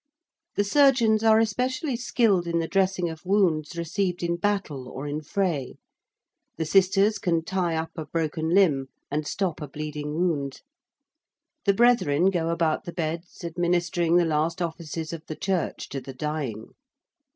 The 0.55 0.63
surgeons 0.63 1.23
are 1.23 1.37
especially 1.37 1.95
skilled 1.95 2.47
in 2.47 2.57
the 2.57 2.67
dressing 2.67 3.07
of 3.07 3.23
wounds 3.23 3.77
received 3.77 4.23
in 4.23 4.35
battle 4.35 4.89
or 4.89 5.05
in 5.05 5.21
fray: 5.21 5.75
the 6.57 6.65
sisters 6.65 7.19
can 7.19 7.43
tie 7.43 7.75
up 7.75 7.91
a 7.95 8.07
broken 8.07 8.49
limb 8.49 8.87
and 9.11 9.27
stop 9.27 9.61
a 9.61 9.67
bleeding 9.67 10.15
wound. 10.15 10.63
The 11.65 11.75
brethren 11.75 12.31
go 12.31 12.49
about 12.49 12.85
the 12.85 12.93
beds 12.93 13.43
administering 13.43 14.15
the 14.15 14.25
last 14.25 14.59
offices 14.59 15.13
of 15.13 15.23
the 15.27 15.35
Church 15.35 15.87
to 15.89 16.01
the 16.01 16.15
dying. 16.15 16.69